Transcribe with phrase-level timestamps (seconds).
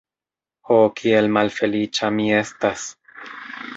[0.69, 2.89] Ho kiel malfeliĉa mi estas!